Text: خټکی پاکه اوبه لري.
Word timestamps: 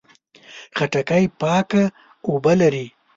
خټکی 0.77 1.23
پاکه 1.41 1.83
اوبه 2.27 2.53
لري. 2.61 2.85